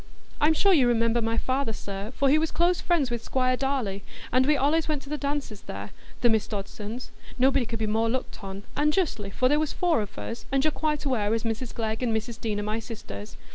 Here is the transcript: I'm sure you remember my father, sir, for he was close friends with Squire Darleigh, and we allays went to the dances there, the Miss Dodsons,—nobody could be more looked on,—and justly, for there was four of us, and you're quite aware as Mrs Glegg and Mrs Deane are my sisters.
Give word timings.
I'm 0.39 0.55
sure 0.55 0.73
you 0.73 0.87
remember 0.87 1.21
my 1.21 1.37
father, 1.37 1.73
sir, 1.73 2.11
for 2.15 2.27
he 2.27 2.39
was 2.39 2.49
close 2.49 2.81
friends 2.81 3.11
with 3.11 3.23
Squire 3.23 3.55
Darleigh, 3.55 4.01
and 4.31 4.47
we 4.47 4.55
allays 4.57 4.87
went 4.87 5.03
to 5.03 5.09
the 5.09 5.15
dances 5.19 5.61
there, 5.61 5.91
the 6.21 6.29
Miss 6.31 6.47
Dodsons,—nobody 6.47 7.67
could 7.67 7.77
be 7.77 7.85
more 7.85 8.09
looked 8.09 8.43
on,—and 8.43 8.93
justly, 8.93 9.29
for 9.29 9.47
there 9.47 9.59
was 9.59 9.73
four 9.73 10.01
of 10.01 10.17
us, 10.17 10.47
and 10.51 10.63
you're 10.63 10.71
quite 10.71 11.05
aware 11.05 11.35
as 11.35 11.43
Mrs 11.43 11.71
Glegg 11.75 12.01
and 12.01 12.17
Mrs 12.17 12.41
Deane 12.41 12.59
are 12.59 12.63
my 12.63 12.79
sisters. 12.79 13.37